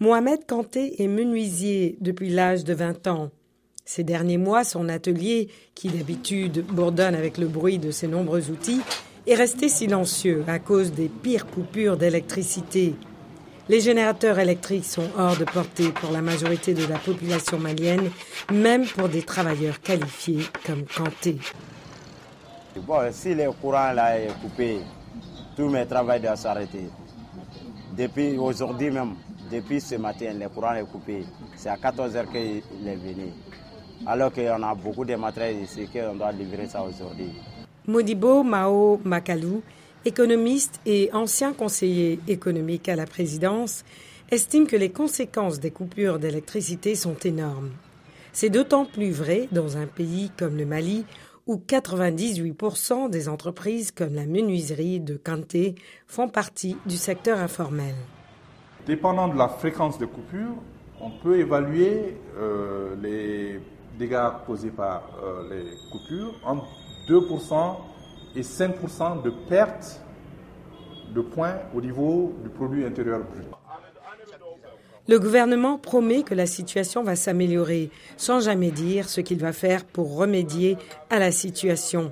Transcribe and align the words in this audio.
Mohamed 0.00 0.46
Kanté 0.46 1.02
est 1.02 1.08
menuisier 1.08 1.98
depuis 2.00 2.28
l'âge 2.28 2.62
de 2.62 2.72
20 2.72 3.08
ans. 3.08 3.30
Ces 3.84 4.04
derniers 4.04 4.38
mois, 4.38 4.62
son 4.62 4.88
atelier, 4.88 5.48
qui 5.74 5.88
d'habitude 5.88 6.64
bourdonne 6.66 7.16
avec 7.16 7.36
le 7.36 7.48
bruit 7.48 7.78
de 7.78 7.90
ses 7.90 8.06
nombreux 8.06 8.48
outils, 8.50 8.80
est 9.26 9.34
resté 9.34 9.68
silencieux 9.68 10.44
à 10.46 10.60
cause 10.60 10.92
des 10.92 11.08
pires 11.08 11.46
coupures 11.46 11.96
d'électricité. 11.96 12.94
Les 13.68 13.80
générateurs 13.80 14.38
électriques 14.38 14.84
sont 14.84 15.08
hors 15.18 15.36
de 15.36 15.44
portée 15.44 15.90
pour 15.90 16.12
la 16.12 16.22
majorité 16.22 16.74
de 16.74 16.86
la 16.86 16.98
population 16.98 17.58
malienne, 17.58 18.08
même 18.52 18.86
pour 18.86 19.08
des 19.08 19.22
travailleurs 19.22 19.80
qualifiés 19.80 20.44
comme 20.64 20.84
Kanté. 20.84 21.38
Bon, 22.86 23.00
si 23.10 23.34
le 23.34 23.50
courant 23.50 23.90
là 23.92 24.20
est 24.20 24.30
coupé, 24.40 24.78
tous 25.56 25.68
mes 25.68 25.86
travaux 25.86 26.20
doivent 26.20 26.38
s'arrêter. 26.38 26.88
Depuis 27.96 28.38
aujourd'hui 28.38 28.92
même, 28.92 29.16
depuis 29.50 29.80
ce 29.80 29.96
matin, 29.96 30.32
le 30.38 30.48
courant 30.48 30.74
est 30.74 30.84
coupé. 30.84 31.24
C'est 31.56 31.68
à 31.68 31.76
14 31.76 32.14
h 32.14 32.26
qu'il 32.30 32.88
est 32.88 32.96
venu. 32.96 33.32
Alors 34.06 34.32
qu'on 34.32 34.62
a 34.62 34.74
beaucoup 34.74 35.04
de 35.04 35.14
matériel 35.16 35.62
ici, 35.62 35.88
qu'on 35.92 36.14
doit 36.16 36.32
livrer 36.32 36.66
ça 36.68 36.82
aujourd'hui. 36.82 37.30
Modibo 37.86 38.42
Mao 38.42 39.00
Makalou 39.04 39.62
économiste 40.04 40.80
et 40.86 41.10
ancien 41.12 41.52
conseiller 41.52 42.18
économique 42.28 42.88
à 42.88 42.96
la 42.96 43.06
présidence, 43.06 43.84
estime 44.30 44.66
que 44.66 44.76
les 44.76 44.90
conséquences 44.90 45.60
des 45.60 45.70
coupures 45.70 46.18
d'électricité 46.18 46.94
sont 46.94 47.16
énormes. 47.24 47.72
C'est 48.32 48.50
d'autant 48.50 48.84
plus 48.84 49.10
vrai 49.10 49.48
dans 49.52 49.76
un 49.76 49.86
pays 49.86 50.30
comme 50.38 50.56
le 50.56 50.66
Mali 50.66 51.04
où 51.46 51.56
98% 51.56 53.10
des 53.10 53.28
entreprises 53.28 53.90
comme 53.90 54.14
la 54.14 54.26
menuiserie 54.26 55.00
de 55.00 55.16
Kanté 55.16 55.74
font 56.06 56.28
partie 56.28 56.76
du 56.86 56.96
secteur 56.96 57.38
informel. 57.38 57.94
Dépendant 58.88 59.28
de 59.28 59.36
la 59.36 59.48
fréquence 59.48 59.98
de 59.98 60.06
coupure, 60.06 60.54
on 60.98 61.10
peut 61.10 61.38
évaluer 61.38 62.16
euh, 62.38 62.96
les 63.02 63.60
dégâts 63.98 64.30
causés 64.46 64.70
par 64.70 65.02
euh, 65.22 65.42
les 65.50 65.90
coupures 65.92 66.32
entre 66.42 66.64
2% 67.06 67.76
et 68.34 68.40
5% 68.40 69.22
de 69.22 69.28
perte 69.46 70.00
de 71.14 71.20
points 71.20 71.56
au 71.74 71.82
niveau 71.82 72.34
du 72.42 72.48
produit 72.48 72.86
intérieur 72.86 73.18
brut. 73.18 73.46
Le 75.06 75.18
gouvernement 75.18 75.76
promet 75.76 76.22
que 76.22 76.34
la 76.34 76.46
situation 76.46 77.02
va 77.02 77.14
s'améliorer, 77.14 77.90
sans 78.16 78.40
jamais 78.40 78.70
dire 78.70 79.10
ce 79.10 79.20
qu'il 79.20 79.38
va 79.38 79.52
faire 79.52 79.84
pour 79.84 80.16
remédier 80.16 80.78
à 81.10 81.18
la 81.18 81.30
situation. 81.30 82.10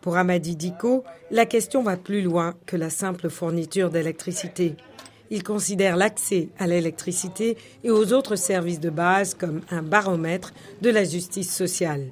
Pour 0.00 0.16
Amadi 0.16 0.56
Diko, 0.56 1.04
la 1.30 1.46
question 1.46 1.84
va 1.84 1.96
plus 1.96 2.22
loin 2.22 2.54
que 2.66 2.76
la 2.76 2.90
simple 2.90 3.30
fourniture 3.30 3.88
d'électricité. 3.88 4.74
Il 5.34 5.42
considère 5.42 5.96
l'accès 5.96 6.50
à 6.58 6.66
l'électricité 6.66 7.56
et 7.84 7.90
aux 7.90 8.12
autres 8.12 8.36
services 8.36 8.80
de 8.80 8.90
base 8.90 9.32
comme 9.32 9.62
un 9.70 9.82
baromètre 9.82 10.52
de 10.82 10.90
la 10.90 11.04
justice 11.04 11.50
sociale. 11.50 12.08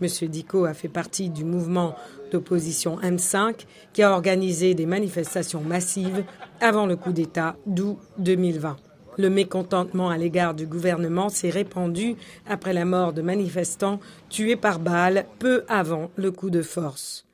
M. 0.00 0.08
Diko 0.28 0.64
a 0.64 0.72
fait 0.72 0.88
partie 0.88 1.28
du 1.28 1.44
mouvement 1.44 1.94
d'opposition 2.32 2.98
M5 3.00 3.66
qui 3.92 4.02
a 4.02 4.12
organisé 4.12 4.72
des 4.72 4.86
manifestations 4.86 5.60
massives 5.60 6.24
avant 6.62 6.86
le 6.86 6.96
coup 6.96 7.12
d'État 7.12 7.54
d'août 7.66 7.98
2020. 8.16 8.76
Le 9.18 9.28
mécontentement 9.28 10.08
à 10.08 10.16
l'égard 10.16 10.54
du 10.54 10.66
gouvernement 10.66 11.28
s'est 11.28 11.50
répandu 11.50 12.16
après 12.48 12.72
la 12.72 12.86
mort 12.86 13.12
de 13.12 13.20
manifestants 13.20 14.00
tués 14.30 14.56
par 14.56 14.78
balles 14.78 15.26
peu 15.38 15.64
avant 15.68 16.10
le 16.16 16.32
coup 16.32 16.48
de 16.48 16.62
force. 16.62 17.26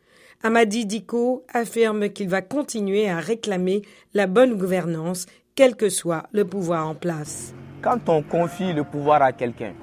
Amadi 0.42 0.86
Diko 0.86 1.44
affirme 1.52 2.08
qu'il 2.08 2.28
va 2.28 2.42
continuer 2.42 3.08
à 3.08 3.18
réclamer 3.18 3.82
la 4.14 4.26
bonne 4.26 4.54
gouvernance, 4.54 5.26
quel 5.54 5.76
que 5.76 5.88
soit 5.88 6.24
le 6.32 6.44
pouvoir 6.44 6.88
en 6.88 6.94
place. 6.94 7.52
Quand 7.82 8.08
on 8.08 8.22
confie 8.22 8.72
le 8.72 8.84
pouvoir 8.84 9.22
à 9.22 9.32
quelqu'un, 9.32 9.74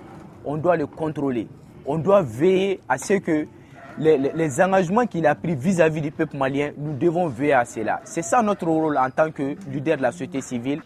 on 0.46 0.58
doit 0.58 0.78
le 0.78 0.88
contrôler 0.88 1.48
on 1.88 1.98
doit 1.98 2.22
veiller 2.22 2.82
à 2.88 2.98
ce 2.98 3.14
que 3.14 3.48
les, 3.98 4.62
engagements 4.62 5.08
qu'il 5.08 5.26
a 5.26 5.34
pris 5.34 5.56
vis-à-vis 5.56 6.02
du 6.02 6.12
peuple 6.12 6.38
malien, 6.38 6.72
nous 6.78 6.96
devons 6.96 7.28
veiller 7.28 7.54
à 7.54 7.66
cela. 7.66 8.02
C'est 8.04 8.22
ça 8.22 8.44
notre 8.44 8.68
rôle 8.68 8.98
en 8.98 9.10
tant 9.10 9.32
que 9.32 9.56
leader 9.72 9.98
de 9.98 10.04
la 10.04 10.12
société 10.12 10.42
civile. 10.42 10.82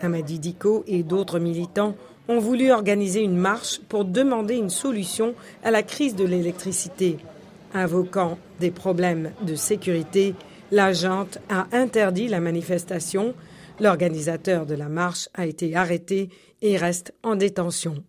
Hamadi 0.00 0.38
Diko 0.38 0.82
et 0.86 1.02
d'autres 1.02 1.38
militants 1.38 1.94
ont 2.28 2.38
voulu 2.38 2.70
organiser 2.70 3.20
une 3.22 3.36
marche 3.36 3.80
pour 3.88 4.06
demander 4.06 4.56
une 4.56 4.70
solution 4.70 5.34
à 5.62 5.70
la 5.70 5.82
crise 5.82 6.16
de 6.16 6.24
l'électricité. 6.24 7.18
Invoquant 7.74 8.38
des 8.60 8.70
problèmes 8.70 9.32
de 9.42 9.56
sécurité, 9.56 10.34
l'agente 10.70 11.38
a 11.48 11.66
interdit 11.72 12.28
la 12.28 12.40
manifestation. 12.40 13.34
L'organisateur 13.80 14.66
de 14.66 14.74
la 14.74 14.88
marche 14.88 15.28
a 15.34 15.46
été 15.46 15.74
arrêté 15.74 16.28
et 16.62 16.76
reste 16.76 17.12
en 17.24 17.34
détention. 17.34 18.04